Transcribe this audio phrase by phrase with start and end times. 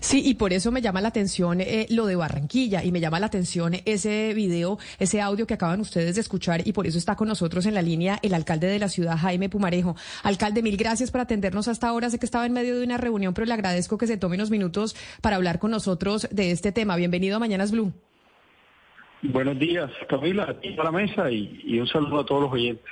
[0.00, 3.20] Sí, y por eso me llama la atención eh, lo de Barranquilla y me llama
[3.20, 7.16] la atención ese video, ese audio que acaban ustedes de escuchar y por eso está
[7.16, 9.96] con nosotros en la línea el alcalde de la ciudad, Jaime Pumarejo.
[10.22, 12.08] Alcalde, mil gracias por atendernos hasta ahora.
[12.08, 14.50] Sé que estaba en medio de una reunión, pero le agradezco que se tome unos
[14.50, 16.96] minutos para hablar con nosotros de este tema.
[16.96, 17.92] Bienvenido a Mañanas Blue.
[19.22, 22.86] Buenos días, Camila, a la mesa y un saludo a todos los oyentes.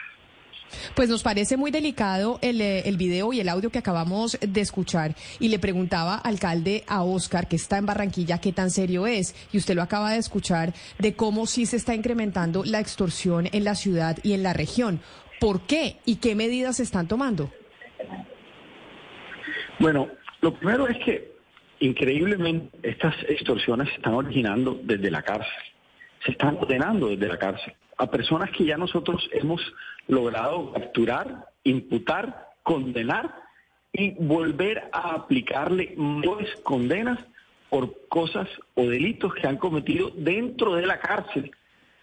[0.94, 4.60] Pues nos parece muy delicado el, eh, el, video y el audio que acabamos de
[4.60, 5.14] escuchar.
[5.40, 9.34] Y le preguntaba, alcalde, a Oscar, que está en Barranquilla, qué tan serio es.
[9.52, 13.64] Y usted lo acaba de escuchar de cómo sí se está incrementando la extorsión en
[13.64, 15.00] la ciudad y en la región.
[15.40, 17.50] ¿Por qué y qué medidas se están tomando?
[19.78, 20.08] Bueno,
[20.40, 21.32] lo primero es que
[21.80, 25.62] increíblemente estas extorsiones se están originando desde la cárcel.
[26.24, 29.60] Se están ordenando desde la cárcel a personas que ya nosotros hemos
[30.08, 33.34] logrado capturar, imputar, condenar
[33.92, 37.18] y volver a aplicarle más condenas
[37.70, 41.50] por cosas o delitos que han cometido dentro de la cárcel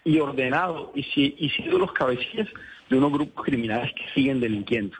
[0.04, 2.48] y ordenado y, y siendo los cabecillas
[2.88, 4.96] de unos grupos criminales que siguen delinquiendo.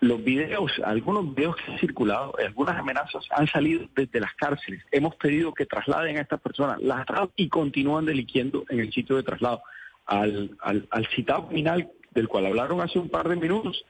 [0.00, 4.84] Los videos, algunos videos que han circulado, algunas amenazas han salido desde las cárceles.
[4.92, 9.22] Hemos pedido que trasladen a estas personas, las y continúan delinquiendo en el sitio de
[9.22, 9.62] traslado
[10.04, 13.84] al, al, citado criminal del cual hablaron hace un par de minutos.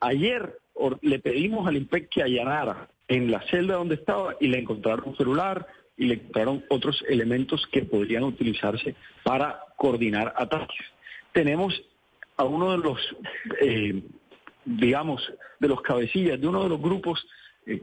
[0.00, 0.58] Ayer
[1.02, 5.16] le pedimos al IMPEC que allanara en la celda donde estaba y le encontraron un
[5.16, 10.84] celular y le encontraron otros elementos que podrían utilizarse para coordinar ataques.
[11.32, 11.80] Tenemos
[12.36, 12.98] a uno de los,
[13.60, 14.02] eh,
[14.64, 15.22] digamos,
[15.60, 17.24] de los cabecillas de uno de los grupos
[17.66, 17.82] eh,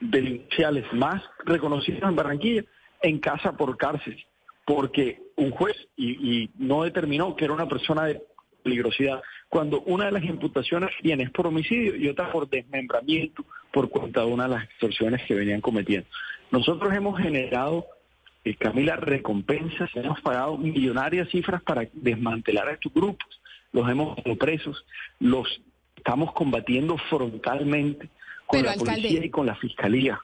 [0.00, 2.64] delincuenciales más reconocidos en Barranquilla
[3.02, 4.24] en casa por cárcel
[4.64, 8.22] porque un juez y, no determinó que era una persona de
[8.64, 13.88] peligrosidad, cuando una de las imputaciones viene es por homicidio y otra por desmembramiento por
[13.90, 16.08] cuenta de una de las extorsiones que venían cometiendo.
[16.50, 17.86] Nosotros hemos generado,
[18.44, 23.40] eh, Camila, recompensas, hemos pagado millonarias cifras para desmantelar a estos grupos,
[23.72, 24.84] los hemos presos,
[25.20, 25.60] los
[25.96, 28.08] estamos combatiendo frontalmente
[28.46, 30.20] con la policía y con la fiscalía.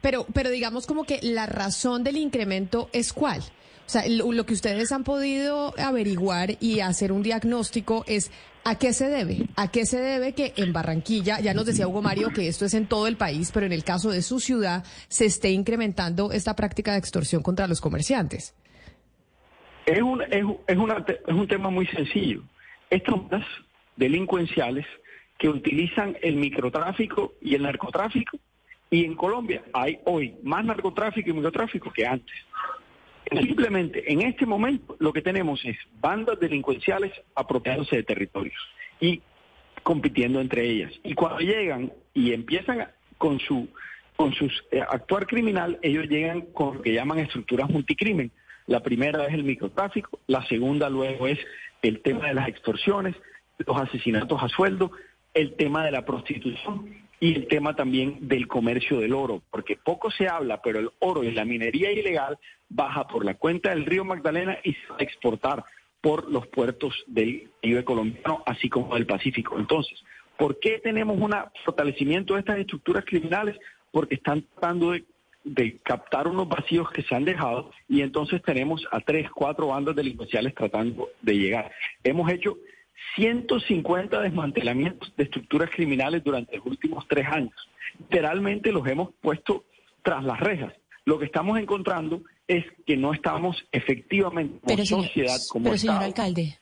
[0.00, 3.42] Pero, pero digamos como que la razón del incremento es cuál.
[3.88, 8.30] O sea, lo, que ustedes han podido averiguar y hacer un diagnóstico es
[8.64, 9.46] a qué se debe.
[9.56, 12.74] ¿A qué se debe que en Barranquilla, ya nos decía Hugo Mario que esto es
[12.74, 16.54] en todo el país, pero en el caso de su ciudad se esté incrementando esta
[16.54, 18.54] práctica de extorsión contra los comerciantes?
[19.86, 20.76] Es un, es, es,
[21.26, 22.42] es un tema muy sencillo.
[22.90, 23.42] Estas
[23.96, 24.84] delincuenciales
[25.38, 28.38] que utilizan el microtráfico y el narcotráfico
[28.90, 32.34] y en Colombia hay hoy más narcotráfico y microtráfico que antes.
[33.30, 38.56] Simplemente en este momento lo que tenemos es bandas delincuenciales apropiándose de territorios
[39.00, 39.20] y
[39.82, 40.92] compitiendo entre ellas.
[41.04, 42.88] Y cuando llegan y empiezan
[43.18, 43.68] con su
[44.16, 48.32] con su eh, actuar criminal, ellos llegan con lo que llaman estructuras multicrimen.
[48.66, 51.38] La primera es el microtráfico, la segunda luego es
[51.82, 53.14] el tema de las extorsiones,
[53.58, 54.90] los asesinatos a sueldo,
[55.34, 60.10] el tema de la prostitución y el tema también del comercio del oro, porque poco
[60.10, 64.04] se habla, pero el oro y la minería ilegal baja por la cuenta del río
[64.04, 65.64] Magdalena y se va a exportar
[66.00, 69.58] por los puertos del Caribe colombiano, así como del Pacífico.
[69.58, 69.98] Entonces,
[70.36, 71.34] ¿por qué tenemos un
[71.64, 73.56] fortalecimiento de estas estructuras criminales?
[73.90, 75.04] Porque están tratando de,
[75.42, 79.96] de captar unos vacíos que se han dejado y entonces tenemos a tres, cuatro bandas
[79.96, 81.72] delincuenciales tratando de llegar.
[82.04, 82.58] Hemos hecho
[83.16, 87.54] 150 desmantelamientos de estructuras criminales durante los últimos tres años.
[87.98, 89.64] Literalmente los hemos puesto
[90.02, 90.72] tras las rejas.
[91.04, 96.58] Lo que estamos encontrando es que no estamos efectivamente como sociedad, como pero, señor alcalde.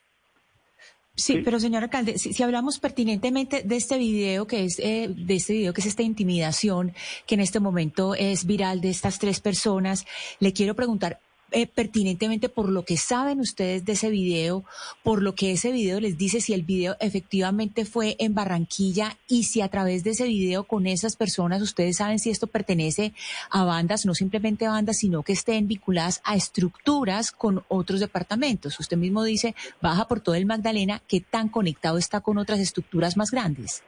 [1.16, 5.54] Sí, pero señor alcalde, si, hablamos pertinentemente de este video que es eh, de este
[5.54, 6.92] video que es esta intimidación
[7.26, 10.06] que en este momento es viral de estas tres personas,
[10.40, 11.18] le quiero preguntar
[11.52, 14.64] eh, pertinentemente por lo que saben ustedes de ese video,
[15.04, 19.44] por lo que ese video les dice si el video efectivamente fue en Barranquilla y
[19.44, 23.12] si a través de ese video con esas personas ustedes saben si esto pertenece
[23.48, 28.80] a bandas, no simplemente bandas, sino que estén vinculadas a estructuras con otros departamentos.
[28.80, 33.16] Usted mismo dice, baja por todo el Magdalena, ¿qué tan conectado está con otras estructuras
[33.16, 33.84] más grandes?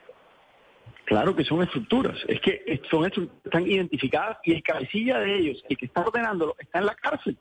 [1.03, 5.75] Claro que son estructuras, es que son están identificadas y el cabecilla de ellos, el
[5.75, 7.37] que está ordenándolo, está en la cárcel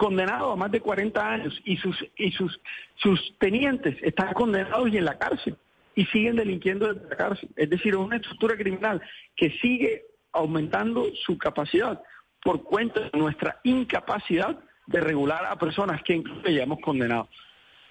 [0.00, 2.58] condenado a más de 40 años y sus y sus
[2.94, 5.58] sus tenientes están condenados y en la cárcel
[5.94, 7.50] y siguen delinquiendo en la cárcel.
[7.54, 9.02] Es decir, es una estructura criminal
[9.36, 12.02] que sigue aumentando su capacidad
[12.42, 17.28] por cuenta de nuestra incapacidad de regular a personas que incluso ya hemos condenado.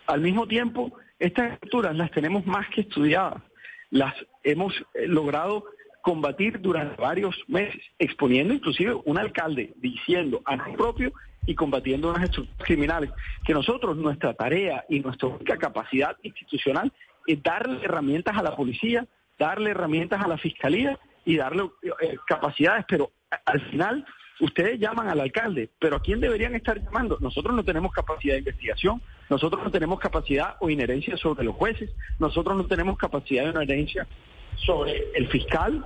[0.07, 3.43] Al mismo tiempo, estas estructuras las tenemos más que estudiadas.
[3.91, 5.63] Las hemos eh, logrado
[6.01, 11.13] combatir durante varios meses, exponiendo inclusive un alcalde diciendo a nombre propio
[11.45, 13.09] y combatiendo unas estructuras criminales,
[13.45, 16.91] que nosotros, nuestra tarea y nuestra única capacidad institucional
[17.25, 19.05] es darle herramientas a la policía,
[19.37, 21.69] darle herramientas a la fiscalía y darle
[22.01, 23.11] eh, capacidades, pero
[23.45, 24.05] al final
[24.39, 27.17] ustedes llaman al alcalde, pero ¿a quién deberían estar llamando?
[27.19, 31.91] Nosotros no tenemos capacidad de investigación, nosotros no tenemos capacidad o inherencia sobre los jueces,
[32.19, 34.07] nosotros no tenemos capacidad de inherencia
[34.65, 35.85] sobre el fiscal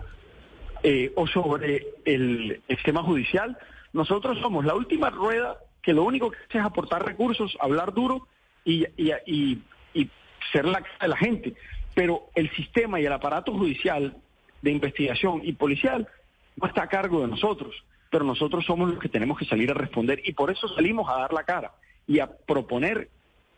[0.84, 3.58] eh, o sobre el sistema judicial.
[3.94, 8.28] Nosotros somos la última rueda que lo único que hace es aportar recursos, hablar duro
[8.66, 9.62] y, y,
[9.94, 10.10] y
[10.52, 11.54] ser la de la gente.
[11.94, 14.18] Pero el sistema y el aparato judicial
[14.62, 16.08] de investigación y policial
[16.56, 17.76] no está a cargo de nosotros,
[18.10, 21.20] pero nosotros somos los que tenemos que salir a responder y por eso salimos a
[21.20, 21.72] dar la cara
[22.08, 23.10] y a proponer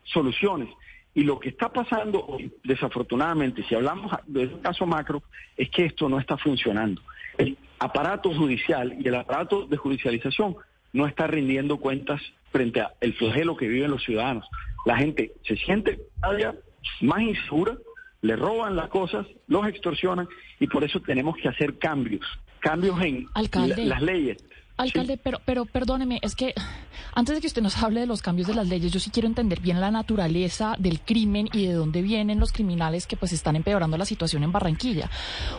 [0.04, 0.68] soluciones.
[1.14, 5.22] Y lo que está pasando desafortunadamente, si hablamos de un caso macro,
[5.56, 7.00] es que esto no está funcionando.
[7.78, 10.56] Aparato judicial y el aparato de judicialización
[10.92, 12.20] no está rindiendo cuentas
[12.50, 14.46] frente al flagelo que viven los ciudadanos.
[14.84, 16.54] La gente se siente cada día
[17.00, 17.76] más insegura,
[18.22, 20.28] le roban las cosas, los extorsionan
[20.58, 22.24] y por eso tenemos que hacer cambios,
[22.60, 23.26] cambios en
[23.88, 24.38] las leyes.
[24.76, 26.54] Alcalde, pero, pero perdóneme, es que
[27.14, 29.26] antes de que usted nos hable de los cambios de las leyes, yo sí quiero
[29.26, 33.56] entender bien la naturaleza del crimen y de dónde vienen los criminales que pues están
[33.56, 35.10] empeorando la situación en Barranquilla.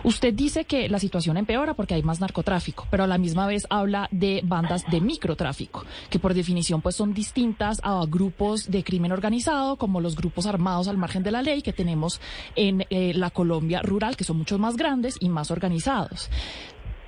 [0.04, 3.66] Usted dice que la situación empeora porque hay más narcotráfico, pero a la misma vez
[3.72, 9.12] habla de bandas de microtráfico, que por definición pues son distintas a grupos de crimen
[9.12, 12.22] organizado, como los grupos armados al margen de la ley que tenemos
[12.56, 16.30] en eh, la Colombia rural, que son mucho más grandes y más organizados.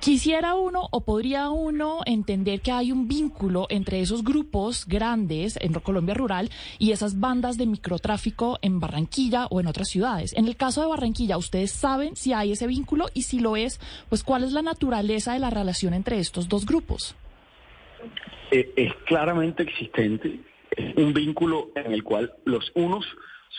[0.00, 5.74] Quisiera uno o podría uno entender que hay un vínculo entre esos grupos grandes en
[5.74, 6.48] Colombia rural
[6.78, 10.32] y esas bandas de microtráfico en Barranquilla o en otras ciudades.
[10.32, 13.78] En el caso de Barranquilla, ¿ustedes saben si hay ese vínculo y si lo es,
[14.08, 17.14] pues cuál es la naturaleza de la relación entre estos dos grupos?
[18.52, 20.40] Eh, es claramente existente
[20.96, 23.04] un vínculo en el cual los unos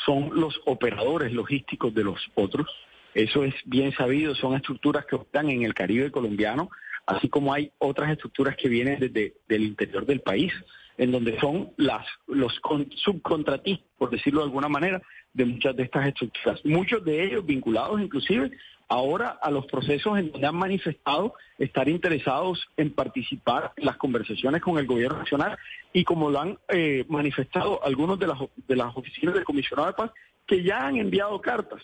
[0.08, 2.68] son los operadores logísticos de los otros
[3.14, 6.70] eso es bien sabido, son estructuras que están en el Caribe colombiano,
[7.06, 10.54] así como hay otras estructuras que vienen desde el interior del país,
[10.98, 12.60] en donde son las los
[12.96, 15.02] subcontratistas, por decirlo de alguna manera,
[15.34, 16.64] de muchas de estas estructuras.
[16.66, 18.52] Muchos de ellos vinculados inclusive
[18.88, 24.62] ahora a los procesos en donde han manifestado estar interesados en participar en las conversaciones
[24.62, 25.58] con el gobierno nacional
[25.94, 29.94] y como lo han eh, manifestado algunos de las, de las oficinas del comisionado de
[29.94, 30.12] paz
[30.46, 31.82] que ya han enviado cartas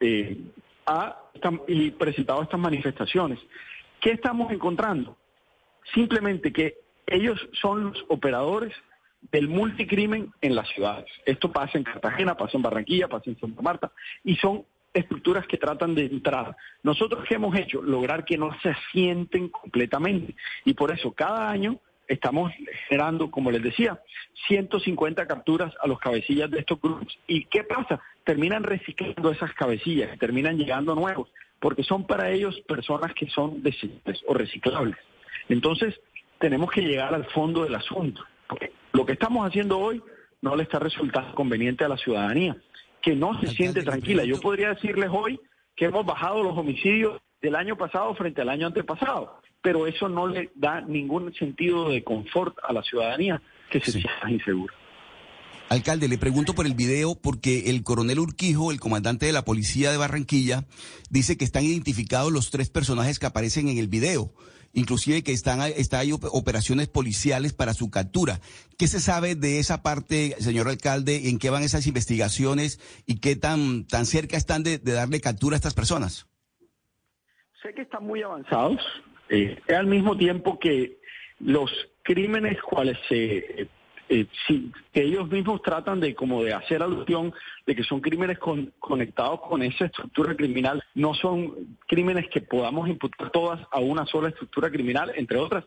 [0.00, 0.38] eh,
[0.86, 1.16] ha,
[1.68, 3.38] y presentado estas manifestaciones.
[4.00, 5.16] ¿Qué estamos encontrando?
[5.94, 8.72] Simplemente que ellos son los operadores
[9.30, 11.10] del multicrimen en las ciudades.
[11.24, 13.92] Esto pasa en Cartagena, pasa en Barranquilla, pasa en Santa Marta,
[14.22, 16.56] y son estructuras que tratan de entrar.
[16.82, 17.82] Nosotros qué hemos hecho?
[17.82, 20.36] Lograr que no se asienten completamente.
[20.64, 22.52] Y por eso cada año estamos
[22.88, 24.00] generando, como les decía,
[24.46, 27.18] 150 capturas a los cabecillas de estos grupos.
[27.26, 28.00] ¿Y qué pasa?
[28.24, 31.28] Terminan reciclando esas cabecillas, terminan llegando nuevos,
[31.60, 34.96] porque son para ellos personas que son desechables o reciclables.
[35.48, 36.00] Entonces,
[36.38, 38.22] tenemos que llegar al fondo del asunto.
[38.48, 40.02] Porque lo que estamos haciendo hoy
[40.40, 42.56] no le está resultando conveniente a la ciudadanía,
[43.02, 44.24] que no se siente tranquila.
[44.24, 45.38] Yo podría decirles hoy
[45.76, 50.26] que hemos bajado los homicidios del año pasado frente al año antepasado pero eso no
[50.26, 54.74] le da ningún sentido de confort a la ciudadanía que se sienta insegura.
[55.68, 59.90] Alcalde, le pregunto por el video porque el coronel Urquijo, el comandante de la policía
[59.90, 60.64] de Barranquilla,
[61.10, 64.32] dice que están identificados los tres personajes que aparecen en el video,
[64.72, 68.40] inclusive que están está hay operaciones policiales para su captura.
[68.78, 71.28] ¿Qué se sabe de esa parte, señor alcalde?
[71.28, 75.58] ¿En qué van esas investigaciones y qué tan tan cerca están de darle captura a
[75.58, 76.28] estas personas?
[77.62, 78.80] Sé que están muy avanzados.
[79.30, 80.98] Eh, al mismo tiempo que
[81.40, 81.70] los
[82.02, 83.68] crímenes cuales se
[84.08, 84.26] eh,
[84.92, 87.32] que ellos mismos tratan de como de hacer alusión
[87.66, 93.30] de que son crímenes conectados con esa estructura criminal, no son crímenes que podamos imputar
[93.30, 95.64] todas a una sola estructura criminal, entre otras,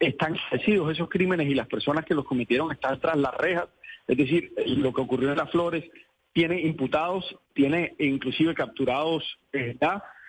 [0.00, 3.68] están ejercidos esos crímenes y las personas que los cometieron están tras las rejas,
[4.06, 5.84] es decir, lo que ocurrió en las flores
[6.32, 9.76] tiene imputados, tiene inclusive capturados, eh,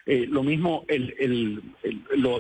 [0.06, 0.86] eh, lo mismo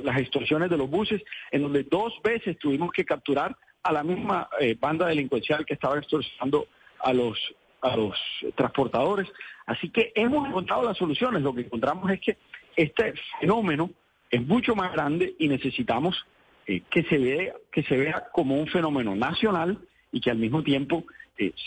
[0.03, 1.21] las extorsiones de los buses,
[1.51, 5.97] en donde dos veces tuvimos que capturar a la misma eh, banda delincuencial que estaba
[5.97, 6.67] extorsionando
[6.99, 7.37] a los,
[7.81, 8.17] a los
[8.55, 9.27] transportadores.
[9.65, 11.41] Así que hemos encontrado las soluciones.
[11.41, 12.37] Lo que encontramos es que
[12.75, 13.91] este fenómeno
[14.29, 16.25] es mucho más grande y necesitamos
[16.65, 19.77] eh, que, se vea, que se vea como un fenómeno nacional
[20.11, 21.05] y que al mismo tiempo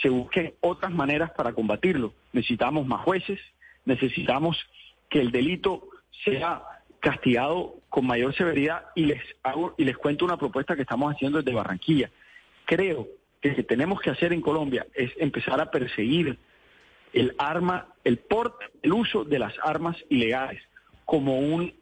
[0.01, 2.15] se busquen otras maneras para combatirlo.
[2.33, 3.41] Necesitamos más jueces,
[3.85, 4.57] necesitamos
[5.11, 5.89] que el delito
[6.25, 6.63] sea
[7.07, 11.39] castigado con mayor severidad y les hago y les cuento una propuesta que estamos haciendo
[11.39, 12.11] desde Barranquilla.
[12.65, 13.07] Creo
[13.41, 16.37] que lo que tenemos que hacer en Colombia es empezar a perseguir
[17.13, 20.61] el arma, el porte, el uso de las armas ilegales
[21.05, 21.73] como un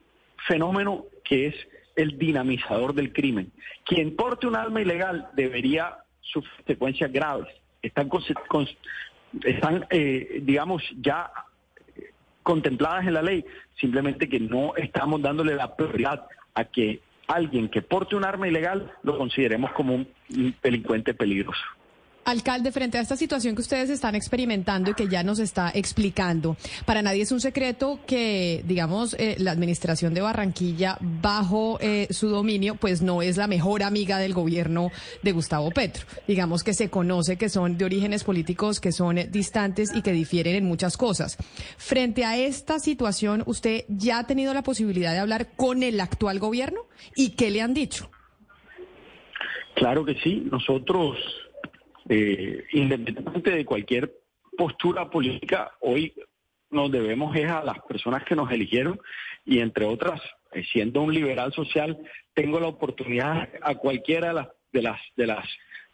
[0.47, 1.54] fenómeno que es
[1.97, 3.50] el dinamizador del crimen.
[3.87, 7.49] Quien porte un arma ilegal debería sus consecuencias graves.
[7.81, 8.11] Están,
[9.43, 11.33] están eh, digamos, ya
[12.45, 13.45] contempladas en la ley,
[13.81, 18.93] simplemente que no estamos dándole la prioridad a que alguien que porte un arma ilegal
[19.03, 20.07] lo consideremos como un
[20.63, 21.65] delincuente peligroso.
[22.25, 26.57] Alcalde, frente a esta situación que ustedes están experimentando y que ya nos está explicando,
[26.87, 32.28] para nadie es un secreto que, digamos, eh, la administración de Barranquilla, bajo eh, su
[32.28, 34.90] dominio, pues no es la mejor amiga del gobierno
[35.23, 36.07] de Gustavo Petro.
[36.26, 40.57] Digamos que se conoce que son de orígenes políticos que son distantes y que difieren
[40.57, 41.37] en muchas cosas.
[41.76, 46.38] Frente a esta situación, ¿usted ya ha tenido la posibilidad de hablar con el actual
[46.38, 46.81] gobierno?
[47.14, 48.11] ¿Y qué le han dicho?
[49.75, 50.47] Claro que sí.
[50.50, 51.16] Nosotros
[52.09, 54.13] eh, independientemente de cualquier
[54.57, 56.13] postura política, hoy
[56.71, 59.01] nos debemos es a las personas que nos eligieron
[59.45, 60.21] y entre otras,
[60.53, 61.99] eh, siendo un liberal social,
[62.35, 65.49] tengo la oportunidad a cualquiera de las de las de las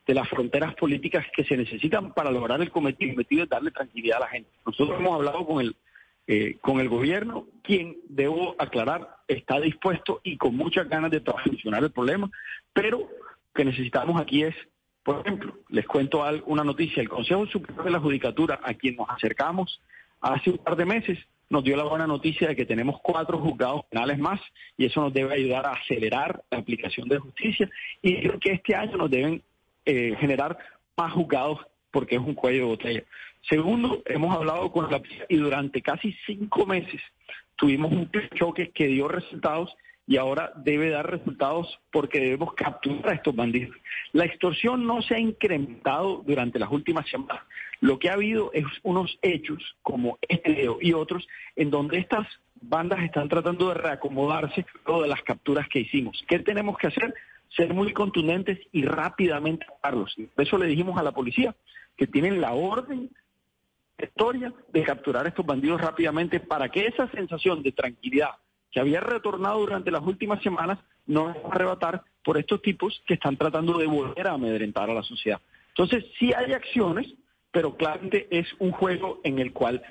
[0.06, 4.16] de las fronteras políticas que se necesitan para lograr el cometido, el es darle tranquilidad
[4.16, 4.50] a la gente.
[4.66, 5.76] Nosotros hemos hablado con el
[6.26, 11.82] eh, con el gobierno, quien debo aclarar está dispuesto y con muchas ganas de solucionar
[11.82, 12.30] el problema,
[12.72, 13.08] pero
[13.54, 14.54] que necesitamos aquí es
[15.02, 17.02] por ejemplo, les cuento una noticia.
[17.02, 19.80] El Consejo Superior de la Judicatura, a quien nos acercamos
[20.20, 23.84] hace un par de meses, nos dio la buena noticia de que tenemos cuatro juzgados
[23.86, 24.40] penales más
[24.76, 27.68] y eso nos debe ayudar a acelerar la aplicación de justicia
[28.02, 29.42] y creo que este año nos deben
[29.84, 30.56] eh, generar
[30.96, 31.58] más juzgados
[31.90, 33.02] porque es un cuello de botella.
[33.48, 37.00] Segundo, hemos hablado con la y durante casi cinco meses
[37.56, 39.74] tuvimos un choque que dio resultados
[40.10, 43.76] y ahora debe dar resultados porque debemos capturar a estos bandidos.
[44.10, 47.44] La extorsión no se ha incrementado durante las últimas semanas.
[47.80, 52.26] Lo que ha habido es unos hechos como este y otros en donde estas
[52.60, 56.20] bandas están tratando de reacomodarse luego de las capturas que hicimos.
[56.26, 57.14] ¿Qué tenemos que hacer?
[57.56, 59.64] Ser muy contundentes y rápidamente.
[59.80, 61.54] Por eso le dijimos a la policía
[61.96, 63.10] que tienen la orden
[63.96, 68.30] historia de capturar a estos bandidos rápidamente para que esa sensación de tranquilidad
[68.70, 73.14] que había retornado durante las últimas semanas no va a arrebatar por estos tipos que
[73.14, 75.40] están tratando de volver a amedrentar a la sociedad.
[75.68, 77.06] Entonces, sí hay acciones,
[77.50, 79.82] pero claramente es un juego en el cual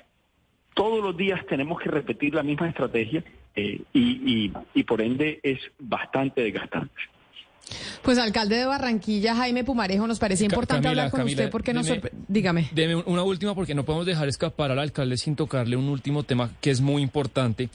[0.74, 5.58] todos los días tenemos que repetir la misma estrategia eh, y, y por ende es
[5.78, 6.94] bastante desgastante.
[8.02, 11.90] Pues alcalde de Barranquilla, Jaime Pumarejo, nos parece importante hablar con usted porque nos
[12.28, 12.70] Dígame.
[12.72, 16.50] Deme una última porque no podemos dejar escapar al alcalde sin tocarle un último tema
[16.60, 17.68] que es muy importante.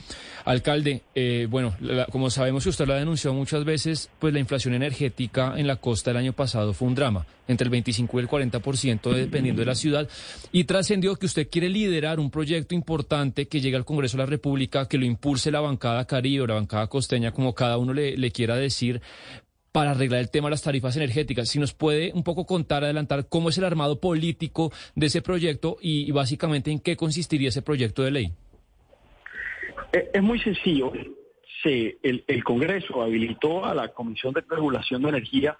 [0.45, 1.75] Alcalde, eh, bueno,
[2.11, 6.11] como sabemos usted lo ha denunciado muchas veces, pues la inflación energética en la costa
[6.11, 9.75] el año pasado fue un drama, entre el 25 y el 40% dependiendo de la
[9.75, 10.07] ciudad,
[10.51, 14.29] y trascendió que usted quiere liderar un proyecto importante que llegue al Congreso de la
[14.29, 18.17] República, que lo impulse la bancada caribe o la bancada costeña, como cada uno le,
[18.17, 19.01] le quiera decir,
[19.75, 21.49] para arreglar el tema de las tarifas energéticas.
[21.49, 25.75] Si nos puede un poco contar, adelantar cómo es el armado político de ese proyecto
[25.81, 28.31] y, básicamente en qué consistiría ese proyecto de ley.
[30.13, 30.93] Es muy sencillo.
[31.61, 35.57] Se, el, Congreso habilitó a la Comisión de Regulación de Energía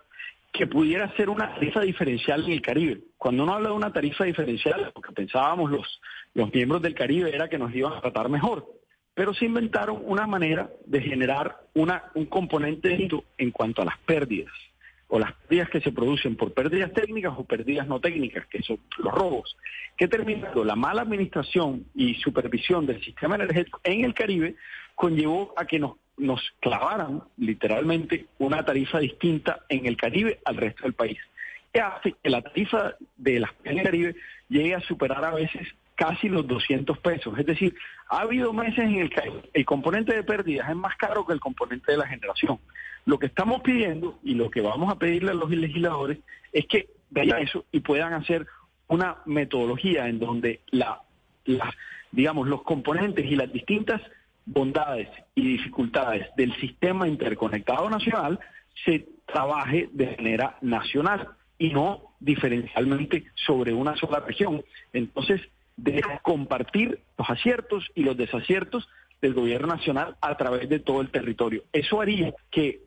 [0.54, 3.02] que pudiera ser una tarifa diferencial en el Caribe.
[3.18, 6.00] Cuando uno habla de una tarifa diferencial, lo que pensábamos los,
[6.34, 8.66] los miembros del Caribe era que nos iban a tratar mejor
[9.16, 14.54] pero se inventaron una manera de generar una, un componente en cuanto a las pérdidas,
[15.08, 18.78] o las pérdidas que se producen por pérdidas técnicas o pérdidas no técnicas, que son
[18.98, 19.56] los robos,
[19.98, 24.56] que terminando la mala administración y supervisión del sistema energético en el Caribe
[24.96, 30.84] conllevó a que nos, nos clavaran literalmente una tarifa distinta en el Caribe al resto
[30.84, 31.18] del país.
[31.72, 34.16] Que hace que la tarifa de las en el Caribe
[34.50, 37.38] llegue a superar a veces casi los 200 pesos.
[37.40, 37.76] Es decir,
[38.10, 39.22] ha habido meses en el que
[39.54, 42.60] el componente de pérdidas es más caro que el componente de la generación.
[43.06, 46.20] Lo que estamos pidiendo y lo que vamos a pedirle a los legisladores
[46.52, 48.46] es que vean eso y puedan hacer
[48.88, 51.02] una metodología en donde la,
[52.12, 54.02] digamos, los componentes y las distintas
[54.46, 58.40] bondades y dificultades del sistema interconectado nacional
[58.84, 64.64] se trabaje de manera nacional y no diferencialmente sobre una sola región.
[64.94, 65.42] Entonces,
[65.78, 68.88] de compartir los aciertos y los desaciertos
[69.22, 71.64] del gobierno nacional a través de todo el territorio.
[71.74, 72.82] Eso haría que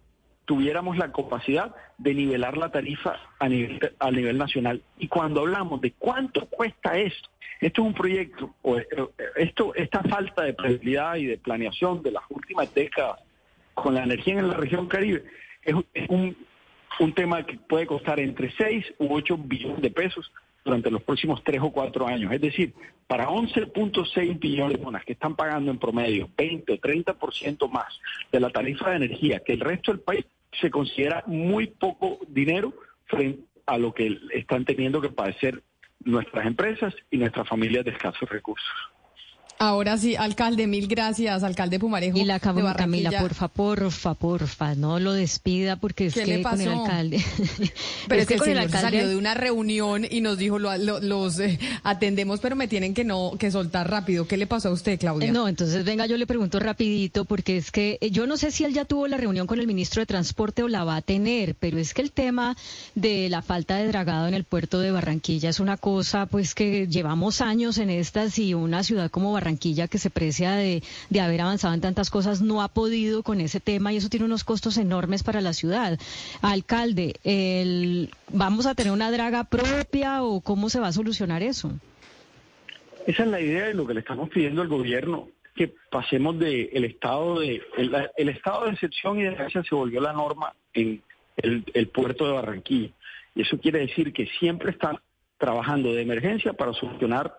[0.44, 4.82] tuviéramos la capacidad de nivelar la tarifa a nivel, a nivel nacional.
[4.98, 7.28] Y cuando hablamos de cuánto cuesta esto,
[7.60, 8.78] esto es un proyecto, o
[9.36, 13.20] esto, esta falta de previsibilidad y de planeación de las últimas décadas
[13.74, 15.24] con la energía en la región Caribe,
[15.62, 15.74] es,
[16.08, 16.36] un,
[17.00, 20.32] un tema que puede costar entre 6 u 8 billones de pesos
[20.68, 22.30] durante los próximos 3 o 4 años.
[22.30, 22.74] Es decir,
[23.06, 27.98] para 11.6 billones de personas que están pagando en promedio 20 o 30% más
[28.30, 30.26] de la tarifa de energía que el resto del país,
[30.60, 32.74] se considera muy poco dinero
[33.06, 35.62] frente a lo que están teniendo que padecer
[36.04, 38.68] nuestras empresas y nuestras familias de escasos recursos.
[39.60, 42.16] Ahora sí, alcalde, mil gracias, alcalde Pumarejo.
[42.16, 47.24] Y la Camila, porfa, porfa, porfa, no lo despida porque es que con el alcalde.
[48.08, 51.58] Pero es, que, con el alcalde salió de una reunión y nos dijo los eh,
[51.82, 54.28] atendemos, pero me tienen que no que soltar rápido.
[54.28, 55.32] ¿Qué le pasó a usted, Claudia?
[55.32, 58.64] no, entonces venga, yo le pregunto rapidito porque es que eh, yo no sé si
[58.64, 61.56] él ya tuvo la reunión con el ministro de Transporte o la va a tener,
[61.56, 62.56] pero es que el tema
[62.94, 66.86] de la falta de dragado en el puerto de Barranquilla es una cosa pues que
[66.86, 70.82] llevamos años en estas y una ciudad como Barranquilla Barranquilla, que se precia de,
[71.20, 74.44] haber avanzado en tantas cosas, no ha podido con ese tema y eso tiene unos
[74.44, 75.98] costos enormes para la ciudad.
[76.42, 81.72] Alcalde, el, ¿vamos a tener una draga propia o cómo se va a solucionar eso?
[83.06, 86.68] Esa es la idea de lo que le estamos pidiendo al gobierno, que pasemos del
[86.72, 91.02] el estado de el, estado de excepción y de emergencia se volvió la norma en
[91.38, 92.90] el, el puerto de Barranquilla.
[93.34, 94.98] Y eso quiere decir que siempre están
[95.38, 97.32] trabajando de emergencia para solucionar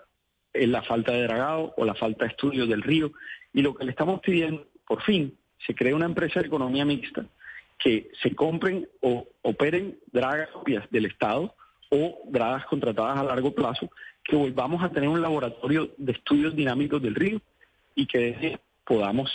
[0.53, 3.11] la falta de dragado o la falta de estudio del río.
[3.53, 7.25] Y lo que le estamos pidiendo, por fin, se crea una empresa de economía mixta
[7.77, 10.49] que se compren o operen dragas
[10.89, 11.55] del Estado
[11.89, 13.89] o dragas contratadas a largo plazo,
[14.23, 17.41] que volvamos a tener un laboratorio de estudios dinámicos del río
[17.95, 19.31] y que podamos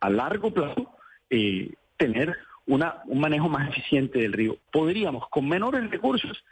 [0.00, 0.96] a largo plazo
[1.30, 2.36] eh, tener
[2.66, 4.56] una, un manejo más eficiente del río.
[4.72, 6.42] Podríamos, con menores recursos,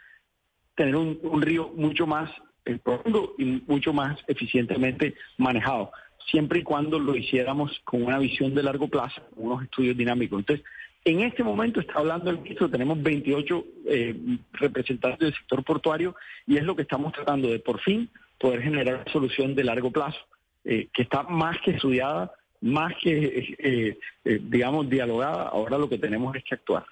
[0.75, 2.31] tener un río mucho más
[2.65, 5.91] el profundo y mucho más eficientemente manejado,
[6.29, 10.39] siempre y cuando lo hiciéramos con una visión de largo plazo, unos estudios dinámicos.
[10.39, 10.65] Entonces,
[11.03, 14.15] en este momento está hablando el ministro, tenemos 28 eh,
[14.53, 18.95] representantes del sector portuario y es lo que estamos tratando de por fin poder generar
[18.95, 20.19] una solución de largo plazo,
[20.63, 23.97] eh, que está más que estudiada, más que, eh,
[24.43, 25.47] digamos, dialogada.
[25.47, 26.85] Ahora lo que tenemos es que actuar.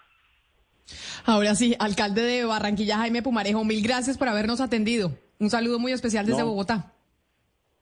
[1.25, 5.12] Ahora sí, alcalde de Barranquilla, Jaime Pumarejo, mil gracias por habernos atendido.
[5.39, 6.93] Un saludo muy especial desde Bogotá.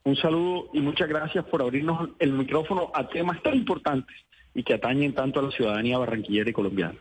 [0.04, 4.16] Un saludo y muchas gracias por abrirnos el micrófono a temas tan importantes
[4.54, 6.98] y que atañen tanto a la ciudadanía barranquillera y colombiana.